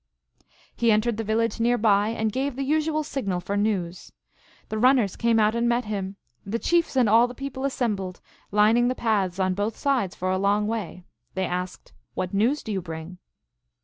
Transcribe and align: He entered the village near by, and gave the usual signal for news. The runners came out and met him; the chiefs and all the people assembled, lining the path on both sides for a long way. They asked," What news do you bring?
He 0.75 0.91
entered 0.91 1.17
the 1.17 1.23
village 1.23 1.59
near 1.59 1.77
by, 1.77 2.07
and 2.09 2.31
gave 2.31 2.55
the 2.55 2.63
usual 2.63 3.03
signal 3.03 3.39
for 3.39 3.55
news. 3.55 4.11
The 4.69 4.79
runners 4.79 5.15
came 5.15 5.39
out 5.39 5.53
and 5.53 5.69
met 5.69 5.85
him; 5.85 6.15
the 6.43 6.57
chiefs 6.57 6.95
and 6.95 7.07
all 7.07 7.27
the 7.27 7.35
people 7.35 7.65
assembled, 7.65 8.19
lining 8.49 8.87
the 8.87 8.95
path 8.95 9.39
on 9.39 9.53
both 9.53 9.77
sides 9.77 10.15
for 10.15 10.31
a 10.31 10.39
long 10.39 10.65
way. 10.65 11.03
They 11.35 11.45
asked," 11.45 11.93
What 12.15 12.33
news 12.33 12.63
do 12.63 12.71
you 12.71 12.81
bring? 12.81 13.19